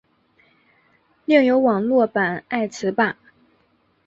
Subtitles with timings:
[1.25, 3.15] 另有网络版爱词霸。